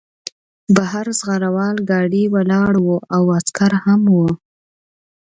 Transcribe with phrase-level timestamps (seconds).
[0.75, 4.29] بهر زغره وال ګاډی ولاړ و او عسکر هم وو